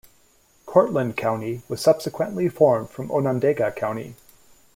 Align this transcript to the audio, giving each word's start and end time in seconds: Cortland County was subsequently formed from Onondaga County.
Cortland 0.65 1.15
County 1.15 1.61
was 1.69 1.79
subsequently 1.79 2.49
formed 2.49 2.89
from 2.89 3.11
Onondaga 3.11 3.71
County. 3.71 4.15